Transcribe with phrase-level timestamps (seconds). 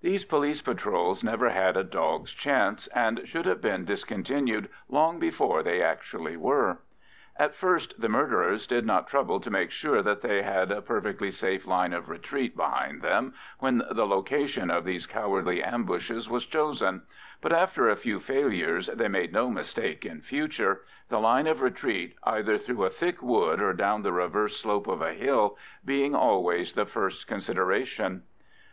[0.00, 5.62] These police patrols never had a dog's chance, and should have been discontinued long before
[5.62, 6.78] they actually were.
[7.36, 11.30] At first the murderers did not trouble to make sure that they had a perfectly
[11.30, 17.02] safe line of retreat behind them when the location of these cowardly ambushes was chosen,
[17.40, 22.16] but after a few failures they made no mistake in future, the line of retreat,
[22.24, 26.72] either through a thick wood or down the reverse slope of a hill, being always
[26.72, 28.24] the first consideration.